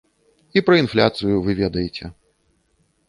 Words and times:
І 0.57 0.63
пра 0.69 0.75
інфляцыю 0.83 1.35
вы 1.49 1.57
ведаеце. 1.61 2.05